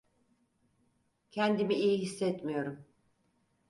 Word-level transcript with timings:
Kendimi 1.31 1.73
iyi 1.75 1.97
hissetmiyorum. 1.97 2.85